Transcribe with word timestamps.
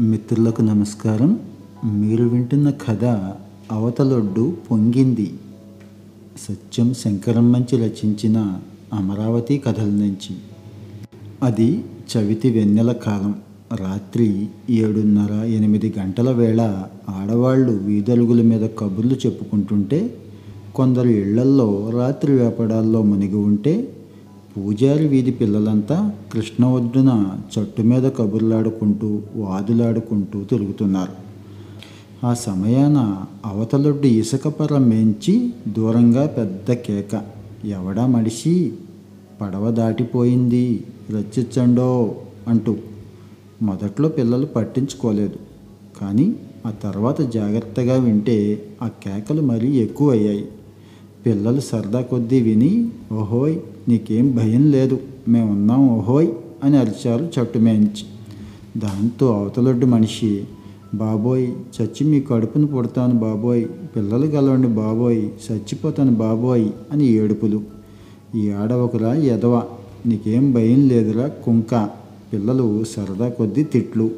మిత్రులకు 0.00 0.62
నమస్కారం. 0.62 1.40
మీరు 1.84 2.24
వింటున్న 2.24 2.70
కథ 2.70 3.04
అవతలొడ్డు 3.72 4.56
పొంగింది. 4.70 5.34
సత్యం 6.48 6.94
శంకరం 6.94 7.52
మంచి 7.52 7.76
రచించిన 7.76 8.58
అమరావతి 8.92 9.58
కథల 9.58 9.84
నుంచి. 9.84 10.36
అది 11.42 11.84
చవితి 12.16 12.50
వెన్నెల 12.50 12.92
కాలం. 12.92 13.34
రాత్రి 13.74 14.48
ఏడున్నర 14.70 15.32
ఎనిమిది 15.32 15.94
గంటల 15.98 16.30
వేళ 16.30 16.82
ఆడవాళ్ళు 17.08 17.72
వీధలుగుల 17.72 18.42
మీద 18.42 18.70
కబుర్లు 18.78 19.14
చెప్పుకుంటుంటే 19.14 20.14
కొందరు 20.74 21.08
ఇళ్ళల్లో 21.08 21.90
రాత్రి 21.94 22.32
వ్యాపారాల్లో 22.32 23.02
మునిగి 23.02 23.36
ఉంటే 23.36 23.97
పూజారి 24.58 25.08
వీధి 25.08 25.30
పిల్లలంతా 25.30 26.12
కృష్ణ 26.32 26.64
ఒడ్డున 26.64 27.38
చట్టు 27.38 27.82
మీద 27.82 28.02
కబుర్లాడుకుంటూ 28.02 29.22
వాదులాడుకుంటూ 29.36 30.44
తిరుగుతున్నారు. 30.44 31.12
ఆ 32.26 32.34
సమయాన 32.34 33.24
అవతలొడ్డు 33.46 34.06
ఇసుక 34.06 34.48
పర్ర 34.48 34.78
మేంచి 34.78 35.52
దూరంగా 35.68 36.26
పెద్ద 36.26 36.72
కేక. 36.72 37.24
ఎవడా 37.64 38.06
మడిసి 38.06 38.72
పడవ 39.40 39.70
దాటిపోయింది. 39.70 40.84
రచ్చిచ్చండో 41.10 42.14
అంటూ. 42.48 42.76
మొదట్లో 43.62 44.08
పిల్లలు 44.08 44.46
పట్టించుకోలేదు. 44.46 45.36
కానీ 46.00 46.36
ఆ 46.66 46.70
తర్వాత 46.70 47.20
జాగ్రత్తగా 47.20 47.94
వింటే 47.94 48.62
ఆ 48.82 48.88
కేకలు 48.88 49.42
మరీ 49.42 49.72
ఎక్కువ 49.72 50.10
అయ్యాయి 50.10 50.48
పిల్లలు 51.28 51.60
సరదా 51.60 52.00
కొద్దీ 52.00 52.40
విని 52.40 52.90
ఓహోయ్ 53.12 53.56
నీకేం 53.88 54.36
భయం 54.36 54.70
లేదు. 54.70 54.98
మేమున్నాం 55.28 55.88
ఓహోయ్ 55.88 56.28
అని 56.64 56.76
అరిచారు 56.76 57.24
చట్టు 57.24 57.58
మేంచి. 57.58 58.04
దాంతో 58.76 59.26
అవతలొడ్డు 59.26 59.86
మనిషి 59.86 60.44
బాబోయ్ 60.94 61.48
చచ్చి 61.48 62.06
మీ 62.06 62.20
కడుపును 62.20 62.66
పుడతాను 62.66 63.14
బాబోయ్. 63.14 63.64
పిల్లలు 63.96 64.26
గలవండి 64.26 64.68
బాబోయ్. 64.68 65.28
చచ్చిపోతాను 65.52 66.12
బాబోయ్ 66.12 66.68
అని 66.92 67.04
ఏడుపులు. 67.06 67.62
ఈ 68.34 68.50
ఆడవకురా 68.50 69.14
ఎదవ 69.14 69.62
నీకేం 70.06 70.52
భయం 70.52 70.88
లేదురా 70.88 71.28
కుంక. 71.28 71.90
పిల్లలు 72.32 72.84
సరదా 72.84 73.28
కొద్దీ 73.28 73.64
తిట్లు. 73.64 74.10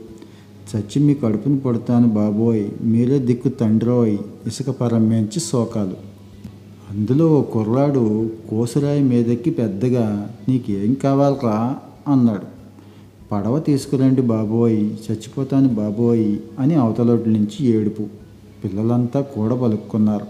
చచ్చి 0.76 1.02
మీ 1.02 1.14
కడుపును 1.14 1.60
పుడతాను 1.60 2.08
బాబోయ్. 2.08 2.68
మీరే 2.82 3.18
దిక్కు 3.18 3.48
తండ్రోయ్ 3.48 4.18
ఇసుక 4.46 4.70
పరమేంచి 4.70 5.40
శోకాలు. 5.40 6.10
అందులో 6.90 7.38
ఓ 7.38 7.42
కుర్రాడు 7.42 8.30
కోసురాయి 8.50 9.02
మీదెక్కి 9.02 9.50
పెద్దగా 9.50 10.30
నీకేం 10.48 10.94
కావాలరా? 10.94 11.76
అన్నాడు. 12.08 12.46
పడవ 13.32 13.58
తీసుకురండి 13.58 14.22
బాబోయ్ 14.22 14.80
చచ్చిపోతాను 14.80 15.68
బాబోయ్ 15.68 16.36
అని 16.58 16.74
అవతలొడ్డు 16.74 17.28
నుంచి 17.28 17.66
ఏడుపు. 17.66 18.02
పిల్లలంతా 18.64 19.20
కూడా 19.20 19.54
పలుక్కున్నారు. 19.54 20.26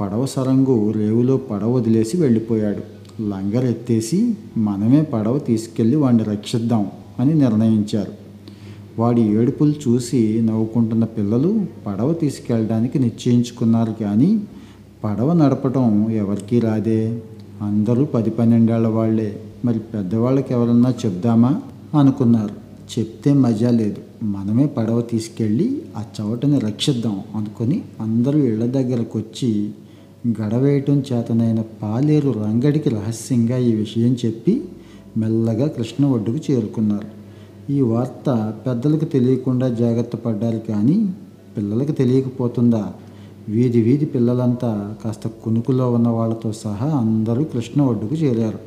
పడవ 0.00 0.26
సరంగు 0.26 0.90
రేవులో 0.90 1.36
పడవ 1.36 1.72
వదిలేసి 1.72 2.16
వెళ్ళిపోయాడు. 2.16 2.82
లంగర్ 3.22 3.64
ఎత్తేసి 3.64 4.34
మనమే 4.56 5.02
పడవ 5.02 5.38
తీసుకెళ్ళి 5.38 5.96
వాడిని 5.96 6.22
రక్షిద్దాం 6.22 6.86
అని 7.18 7.34
నిర్ణయించారు. 7.34 8.12
వాడి 8.98 9.22
ఏడుపులు 9.22 9.74
చూసి 9.88 10.42
నవ్వుకుంటున్న 10.42 11.04
పిల్లలు 11.04 11.66
పడవ 11.86 12.12
తీసుకెళ్ళడానికి 12.12 12.98
నిశ్చయించుకున్నారు 12.98 13.92
కానీ 14.00 14.40
పడవ 15.04 15.32
నడపడం 15.32 16.10
ఎవరికీ 16.10 16.60
రాదే. 16.60 17.22
అందరూ 17.62 18.04
పది 18.04 18.30
పన్నెండేళ్ళ 18.30 18.86
వాళ్ళే. 18.88 19.40
మరి 19.64 19.78
పెద్దవాళ్ళకి 19.78 20.52
ఎవరన్నా 20.52 20.94
చెప్దామా? 21.06 21.62
అనుకున్నారు. 21.98 22.54
చెప్తే 22.98 23.32
మజా 23.32 23.70
లేదు. 23.70 24.24
మనమే 24.24 24.66
పడవ 24.66 25.00
తీసుకెళ్ళి 25.00 25.82
ఆ 25.96 26.02
చవటని 26.20 26.58
రక్షిద్దాం 26.58 27.20
అనుకొని 27.34 27.82
అందరూ 28.00 28.38
ఇళ్ళ 28.38 28.66
దగ్గరకు 28.66 29.18
వచ్చి 29.18 29.70
గడవేయటం 30.28 31.02
చేతనైన 31.12 31.64
పాలేరు 31.82 32.30
రంగడికి 32.30 32.90
రహస్యంగా 32.90 33.56
ఈ 33.56 33.74
విషయం 33.74 34.16
చెప్పి 34.26 34.64
మెల్లగా 35.16 35.66
కృష్ణ 35.66 36.06
ఒడ్డుకు 36.06 36.52
చేరుకున్నారు. 36.52 37.08
ఈ 37.72 37.80
వార్త 37.80 38.54
పెద్దలకు 38.66 39.04
తెలియకుండా 39.04 39.68
జాగ్రత్త 39.68 40.16
పడ్డారు 40.16 40.58
కానీ 40.58 41.12
పిల్లలకు 41.56 41.92
తెలియకపోతుందా? 41.92 42.92
వీధి 43.48 43.82
వీధి 43.82 44.04
పిల్లలంతా 44.04 44.94
కాస్త 45.04 45.26
కునుకులో 45.26 45.92
ఉన్న 45.92 46.08
వాళ్ళతో 46.08 46.52
సహా 46.52 46.86
అందరూ 46.86 47.44
కృష్ణ 47.44 47.82
ఒడ్డుకు 47.82 48.14
చేరారు. 48.14 48.58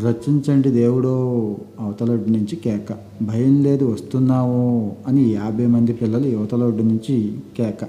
రచించండి 0.00 0.70
దేవుడో 0.70 1.56
అవతలొడ్డు 1.80 2.30
నుంచి 2.30 2.56
కేక. 2.56 2.96
భయం 3.22 3.62
లేదు 3.62 3.92
వస్తున్నాము 3.92 4.96
అని 5.06 5.22
యాభై 5.30 5.66
మంది 5.66 5.92
పిల్లలు 5.92 6.26
యువతలొడ్డు 6.26 6.82
నుంచి 6.82 7.38
కేక. 7.58 7.88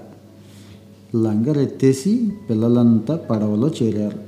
లంగర్ 1.15 1.57
ఎత్తేసి 1.57 2.31
పిల్లలంతా 2.49 3.15
పడవలో 3.15 3.71
చేరారు. 3.83 4.19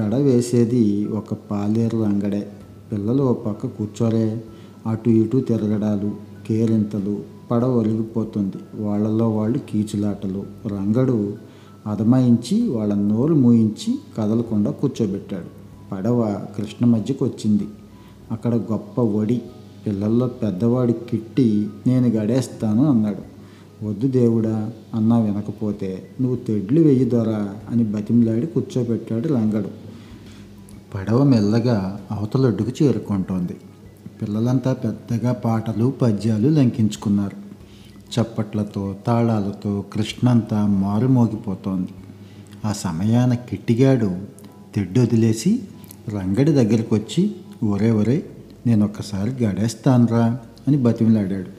గడ 0.00 0.14
వేసేది 0.14 1.06
ఒక 1.06 1.34
పాలేరు 1.34 1.96
లంగడే 1.96 2.48
పిల్లలు 2.92 3.22
ఓ 3.22 3.32
పక్క 3.32 3.66
కూర్చోరే 3.66 4.42
అటు 4.86 5.10
ఇటు 5.10 5.38
తిరగడాలు. 5.38 6.29
కేరింతలు 6.50 7.20
పడవ 7.50 7.74
ఒలిగిపోతుంది. 7.74 8.82
వాళ్ళలో 8.82 9.30
వాళ్ళు 9.30 9.58
కీచులాటలు. 9.58 10.42
రంగడు 10.66 11.34
అదమాయించి 11.86 12.68
వాళ్ళ 12.68 12.94
నోరు 12.94 13.34
మూయించి 13.34 13.98
కదలకుండా 14.18 14.70
కూర్చోబెట్టాడు. 14.70 15.50
పడవ 15.92 16.46
కృష్ణ 16.56 16.86
మధ్యకు 16.86 17.24
వచ్చింది. 17.24 17.62
అక్కడ 18.32 18.54
గొప్ప 18.54 19.00
ఒడి 19.00 19.42
పిల్లల్లో 19.86 20.26
పెద్దవాడు 20.26 20.92
కిట్టి 20.92 21.68
నేను 21.86 22.08
గడేస్తాను 22.08 22.90
అన్నాడు. 22.90 23.22
వద్దు 23.84 24.08
దేవుడా 24.08 24.72
అన్నా 24.94 25.18
వినకపోతే 25.18 26.10
నువ్వు 26.20 26.36
తెడ్లు 26.36 26.80
వెయ్యి 26.80 27.04
దొరా 27.04 27.54
అని 27.70 27.84
బతిమిలాడి 27.84 28.46
కూర్చోబెట్టాడు 28.46 29.28
రంగడు. 29.28 29.68
పడవ 30.94 31.24
మెల్లగా 31.24 32.00
అవతలొడ్డుకు 32.10 32.84
చేరుకుంటోంది. 32.84 33.56
పిల్లలంతా 34.22 34.72
పెద్దగా 34.72 35.32
పాటలు 35.32 35.94
పద్యాలు 36.02 36.48
లంకించుకున్నారు. 36.48 37.50
చప్పట్లతో 38.20 38.96
తాళాలతో 39.06 39.84
కృష్ణంతా 39.92 40.66
మారుమోగిపోతోంది. 40.66 41.88
ఆ 42.64 42.72
సమయాన 42.72 43.34
కిట్టిగాడు 43.34 44.10
తెడ్డు 44.74 45.00
వదిలేసి 45.00 45.62
రంగడి 46.08 46.52
దగ్గరికి 46.52 46.94
వచ్చి 46.94 47.34
ఒరే 47.62 47.90
ఒరే 47.90 48.24
నేను 48.66 48.84
ఒక్కసారి 48.84 49.44
గడేస్తానురా 49.44 50.38
అని 50.68 50.76
బతిమిలాడాడు. 50.76 51.50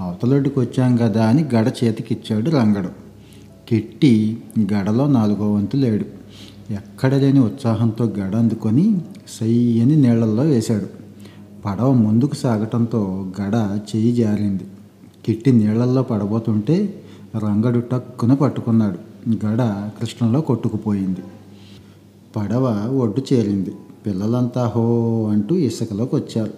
అవతలొడ్డుకు 0.00 0.60
వచ్చాం 0.60 0.96
కదా 0.96 1.26
అని 1.26 1.44
గడ 1.54 1.72
చేతికిచ్చాడు 1.84 2.50
రంగడు. 2.50 2.88
కిట్టి 3.68 4.42
గడలో 4.74 5.08
నాలుగో 5.08 5.52
వంతు 5.52 5.76
లేడు. 5.76 6.04
ఎక్కడ 6.72 7.14
లేని 7.14 7.40
ఉత్సాహంతో 7.40 8.04
గడ 8.04 8.36
అందుకొని 8.36 9.00
సయ్యని 9.40 9.96
నీళ్ళల్లో 9.96 10.42
వేశాడు. 10.42 11.05
పడవ 11.66 11.92
ముందుకు 11.92 12.34
సాగటంతో 12.34 13.26
గడ 13.40 13.80
చెయ్యి 13.96 14.12
జారింది. 14.12 14.64
కిట్టి 15.24 15.52
నీళ్ళల్లో 15.52 16.02
పడబోతుంటే 16.02 17.02
రంగడు 17.36 17.78
టక్కున 17.78 18.34
పట్టుకున్నాడు. 18.34 18.98
గడ 19.46 19.90
కృష్ణలో 20.00 20.40
కొట్టుకుపోయింది. 20.40 21.20
పడవ 22.36 22.92
ఒడ్డు 22.96 23.34
చేరింది. 23.34 23.72
పిల్లలంతా 24.06 24.66
హో 24.66 25.28
అంటూ 25.28 25.56
ఇసుకలోకి 25.56 26.16
వచ్చారు. 26.16 26.52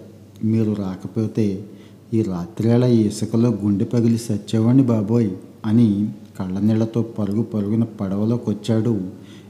మీరు 0.45 0.73
రాకపోతే 0.73 1.65
ఈ 2.13 2.21
రాత్రేళ 2.21 2.85
ఈ 2.85 3.01
ఇసుకలో 3.01 3.49
గుండె 3.49 3.85
పగిలి 3.85 4.17
సచ్చేవాణ్ణి 4.17 4.83
బాబోయ్ 4.83 5.31
అని 5.65 6.09
కళ్ళనీళ్ళతో 6.39 7.01
పరుగు 7.01 7.41
పరుగున 7.41 7.83
పడవలోకి 7.83 8.49
వచ్చాడు 8.49 9.01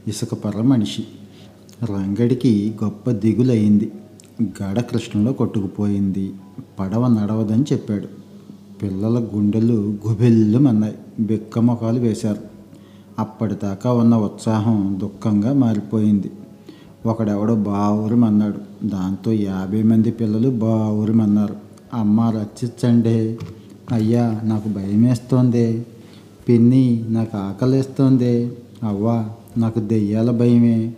ఇసుక 0.08 0.34
పర్ర 0.34 0.62
మనిషి. 0.62 1.04
రంగడికి 1.84 2.74
గొప్ప 2.84 3.10
దిగులయింది. 3.10 3.92
గడ 4.42 4.80
కృష్ణలో 4.80 5.32
కొట్టుకుపోయింది. 5.32 6.32
పడవ 6.80 7.06
నడవదని 7.06 7.64
చెప్పాడు. 7.72 8.08
పిల్లల 8.82 9.26
గుండెలు 9.34 9.98
గుబెల్లుమన్నాయి. 10.08 10.94
బిక్క 11.20 11.58
మొఖాలు 11.58 12.00
వేశారు. 12.00 12.38
అప్పటిదాకా 13.18 13.92
ఉన్న 13.92 14.16
ఉత్సాహం 14.16 14.98
దుఃఖంగా 15.02 15.52
మారిపోయింది. 15.52 16.30
ఒకడెవడో 17.06 17.54
బావురమన్నాడు. 17.54 18.86
దాంతో 18.86 19.32
యాభై 19.32 19.82
మంది 19.82 20.10
పిల్లలు 20.10 20.50
బావురమన్నారు. 20.50 21.56
అమ్మ 21.94 22.20
రచ్చిచ్చండి. 22.20 23.38
అయ్యా 23.92 24.40
నాకు 24.44 24.68
భయమేస్తోంది. 24.68 25.86
పిన్ని 26.48 27.04
నాకు 27.08 27.36
ఆకలిస్తోంది. 27.36 28.52
అవ్వా 28.82 29.28
నాకు 29.58 29.80
దెయ్యాల 29.80 30.30
భయమే. 30.30 30.94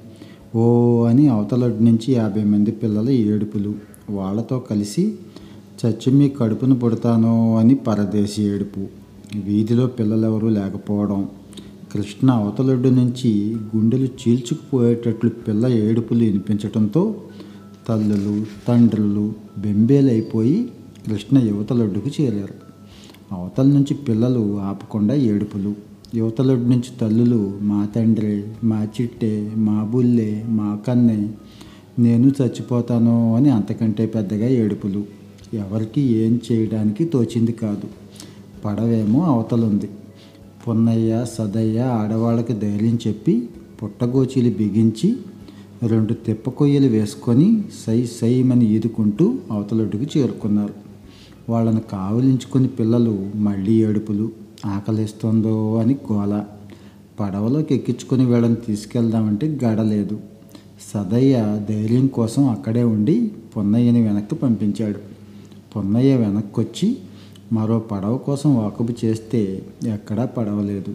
ఓ 0.56 1.04
అని 1.04 1.28
అవతలొడ్డు 1.28 1.82
నుంచి 1.82 2.12
యాభై 2.12 2.44
మంది 2.44 2.70
పిల్లల 2.70 3.10
ఏడుపులు. 3.10 3.75
వాళ్ళతో 4.10 4.58
కలిసి 4.58 5.14
చచ్చి 5.81 6.12
మీ 6.12 6.28
కడుపును 6.28 6.78
పుడతాను 6.78 7.56
అని 7.56 7.75
పరదేశి 7.75 8.43
ఏడుపు. 8.43 8.87
వీధిలో 9.44 9.87
పిల్లలెవరూ 9.87 10.49
లేకపోవడం. 10.49 11.28
కృష్ణ 11.93 12.31
అవతలొడ్డు 12.31 12.88
నుంచి 12.88 13.56
గుండెలు 13.76 14.04
చీల్చుకుపోయేటట్లు 14.04 15.31
పిల్ల 15.31 15.66
ఏడుపులు 15.66 16.25
వినిపించడంతో 16.25 17.14
తల్లులు 17.88 18.46
తండ్రులు 18.69 19.32
బెంబేలైపోయి 19.58 20.69
కృష్ణ 21.06 21.38
యువతలొడ్డుకు 21.38 22.22
చేరారు. 22.22 22.55
అవతల 23.32 23.66
నుంచి 23.66 23.94
పిల్లలు 23.94 24.60
ఆపకుండా 24.60 25.14
ఏడుపులు. 25.14 25.91
యువతలొడ్డు 26.14 26.64
నుంచి 26.64 26.98
తల్లులు 27.00 27.58
మా 27.62 27.88
తండ్రి 27.96 28.44
మా 28.64 28.86
చిట్టే 29.00 29.52
మా 29.56 29.84
బుల్లే 29.84 30.44
మా 30.48 30.78
కన్నే 30.86 31.30
నేను 31.98 32.32
చచ్చిపోతాను 32.42 33.36
అని 33.36 33.50
అంతకంటే 33.50 34.06
పెద్దగా 34.06 34.48
ఏడుపులు. 34.48 35.04
ఎవరికి 35.54 36.00
ఏం 36.00 36.40
చేయడానికి 36.52 37.04
తోచింది 37.04 37.52
కాదు. 37.52 37.88
పడవేమో 38.64 39.20
అవతలుంది. 39.24 39.88
పొన్నయ్య 40.68 41.24
సదయ్య 41.38 41.80
ఆడవాళ్ళకి 41.80 42.52
ధైర్యం 42.52 42.98
చెప్పి 43.08 43.48
పుట్టగోచీలు 43.82 44.50
బిగించి 44.50 45.16
రెండు 45.86 46.14
తిప్పకొయ్యలు 46.14 46.86
వేసుకొని 46.86 47.64
సై 47.86 48.06
సైమని 48.06 48.70
ఈదుకుంటూ 48.74 49.34
అవతలొడ్డుకు 49.50 50.18
చేరుకున్నారు. 50.18 50.74
వాళ్ళని 51.48 51.80
కావలించుకుని 51.92 52.68
పిల్లలు 52.68 53.30
మళ్ళీ 53.34 53.72
ఏడుపులు. 53.72 54.41
ఆకలిస్తుందో 54.66 55.76
అని 55.76 55.96
గోల. 56.12 56.44
పడవలోకి 57.20 57.74
ఎక్కించుకుని 57.74 58.26
వీళ్ళని 58.26 58.54
తీసుకెళ్దామంటే 58.54 59.58
గడలేదు 59.64 60.20
సదయ్య 60.94 61.60
ధైర్యం 61.68 62.06
కోసం 62.06 62.48
అక్కడే 62.48 62.82
ఉండి 62.82 63.30
పొన్నయ్యని 63.56 64.02
వెనక్కి 64.02 64.34
పంపించాడు. 64.34 64.98
పొన్నయ్య 65.76 66.16
వెనక్కి 66.16 66.60
వచ్చి 66.60 66.96
మరో 67.52 67.78
పడవ 67.78 68.16
కోసం 68.16 68.56
వాకపు 68.56 68.88
చేస్తే 69.04 69.62
ఎక్కడా 69.86 70.24
పడవలేదు. 70.24 70.94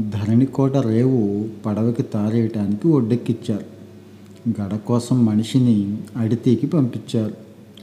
ధరణికోట 0.00 0.76
రేవు 0.76 1.48
పడవకి 1.66 2.02
తారేయటానికి 2.02 2.88
ఒడ్డెక్కిచ్చారు. 2.88 3.72
గడ 4.62 4.76
కోసం 4.76 5.24
మనిషిని 5.24 5.98
అడితీకి 6.16 6.66
పంపించారు. 6.66 7.34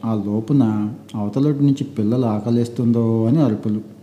ఆ 0.05 0.23
లోపున 0.25 0.93
అవతలటి 1.15 1.63
నుంచి 1.63 1.83
పిల్లలు 1.83 2.25
ఆకలేస్తుందో 2.25 3.25
అని 3.25 3.41
అరుపులు. 3.41 3.98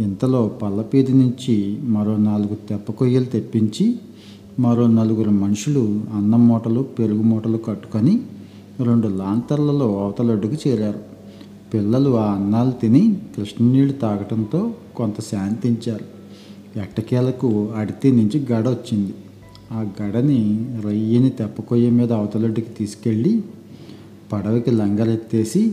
ఇంతలో 0.00 0.48
పల్లపీది 0.48 1.12
నుంచి 1.12 1.78
మరో 1.82 2.16
నాలుగు 2.16 2.54
తెప్ప 2.54 2.92
కొయ్యలు 2.92 3.24
తెప్పించి 3.24 3.98
మరో 4.58 4.86
నలుగురు 4.86 5.30
మనుషులు 5.30 6.00
అన్నం 6.14 6.48
మూటలు 6.48 6.80
పెరుగు 6.80 7.22
మూటలు 7.22 7.56
కట్టుకొని 7.56 8.20
రెండు 8.82 9.08
లాంతర్లలో 9.08 10.04
అవతలొడ్డుకు 10.04 10.68
చేరారు. 10.68 10.98
పిల్లలు 11.74 12.16
ఆ 12.16 12.32
అన్నాలు 12.32 12.70
తిని 12.70 13.16
కృష్ణనీళ్ళు 13.36 13.92
తాగటంతో 13.92 14.72
కొంత 14.96 15.20
శాంతించారు. 15.20 16.04
ఎట్టకేలకు 16.78 17.68
అడితి 17.76 18.12
నుంచి 18.12 18.46
గడ 18.52 18.68
వచ్చింది. 18.68 19.14
ఆ 19.72 19.86
గడని 20.02 20.40
రొయ్యని 20.84 21.30
తెప్పకొయ్య 21.30 21.90
మీద 21.90 22.12
అవతలొడ్డుకి 22.12 22.70
తీసుకెళ్ళి 22.70 23.42
పడవకి 24.32 24.70
లంగరెత్తేసి 24.70 25.72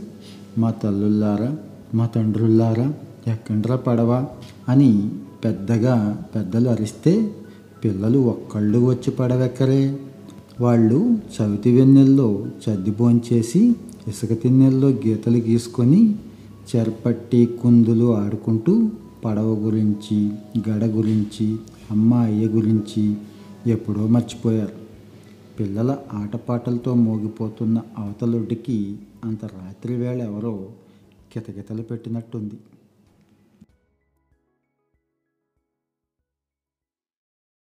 మా 0.57 0.71
తల్లుల్లారా 0.71 1.57
మా 1.95 2.05
తండ్రుల్లారా 2.05 2.93
ఎక్కండ్రా 3.27 3.75
పడవ 3.75 4.27
అని 4.69 5.09
పెద్దగా 5.43 6.25
పెద్దలు 6.35 6.69
అరిస్తే 6.69 7.31
పిల్లలు 7.83 8.19
ఒక్కళ్ళు 8.19 8.79
వచ్చి 8.79 9.11
పడవెక్కరే. 9.11 9.99
వాళ్ళు 10.61 11.17
చవితి 11.35 11.71
వెన్నెల్లో 11.75 12.47
చద్దిబోంచేసి 12.65 13.75
ఇసుక 14.07 14.41
తిన్నెల్లో 14.43 14.87
గీతలు 14.87 15.37
గీసుకొని 15.37 16.15
చెరపట్టి 16.69 17.45
కుందులు 17.45 18.17
ఆడుకుంటూ 18.17 18.89
పడవ 19.25 19.49
గురించి 19.55 20.31
గడ 20.69 20.85
గురించి 20.85 21.55
అమ్మ 21.91 22.13
అయ్య 22.13 22.47
గురించి 22.47 23.15
ఎప్పుడో 23.67 24.07
మర్చిపోయారు. 24.07 24.75
పిల్లల 25.59 25.97
ఆటపాటలతో 26.13 26.93
మోగిపోతున్న 26.93 27.81
అవతలొడ్డికి 27.97 28.95
అంత 29.25 29.45
రాత్రి 29.45 29.95
వేళ 29.95 30.21
ఎవరో 30.21 30.65
కితకితలు 31.33 31.81
పెట్టినట్టుంది. 31.81 32.57